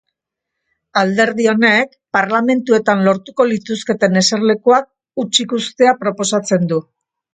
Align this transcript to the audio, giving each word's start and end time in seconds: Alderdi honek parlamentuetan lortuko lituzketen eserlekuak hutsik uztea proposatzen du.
Alderdi 1.01 1.45
honek 1.51 1.91
parlamentuetan 2.17 3.03
lortuko 3.09 3.47
lituzketen 3.51 4.19
eserlekuak 4.23 4.89
hutsik 5.25 5.55
uztea 5.59 5.93
proposatzen 6.05 6.67
du. 6.73 6.81